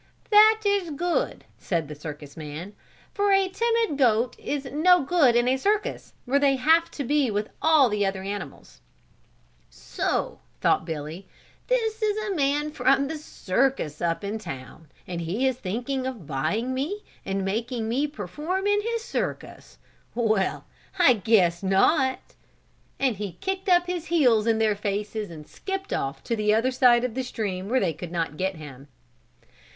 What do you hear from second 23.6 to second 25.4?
up his heels in their faces